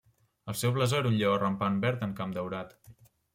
El 0.53 0.55
seu 0.61 0.71
blasó 0.77 0.97
era 1.01 1.11
un 1.11 1.17
lleó 1.19 1.33
rampant 1.43 1.77
verd 1.85 2.07
en 2.09 2.17
camp 2.21 2.35
daurat. 2.39 2.75